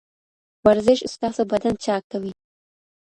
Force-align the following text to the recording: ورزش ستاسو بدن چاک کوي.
ورزش 0.65 0.99
ستاسو 1.13 1.41
بدن 1.51 1.73
چاک 1.83 2.03
کوي. 2.11 2.31